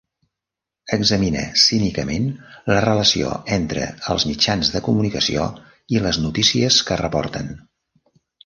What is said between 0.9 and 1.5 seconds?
Examina